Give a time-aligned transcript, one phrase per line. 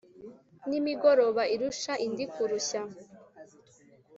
[0.67, 2.81] N' imigoroba irusha indi kurushya